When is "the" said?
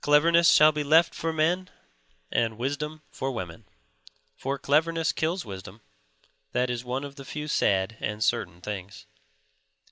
7.16-7.24